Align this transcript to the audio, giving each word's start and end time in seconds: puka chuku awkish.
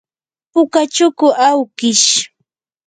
puka 0.51 0.81
chuku 0.95 1.27
awkish. 1.49 2.05